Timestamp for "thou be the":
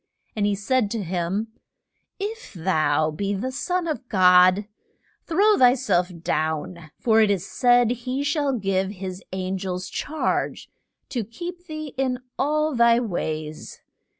2.55-3.51